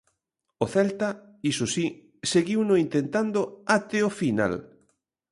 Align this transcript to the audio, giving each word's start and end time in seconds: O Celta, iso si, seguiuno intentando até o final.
O 0.63 0.65
Celta, 0.73 1.09
iso 1.51 1.65
si, 1.73 1.85
seguiuno 2.33 2.75
intentando 2.85 3.41
até 3.77 3.99
o 4.09 4.11
final. 4.19 4.53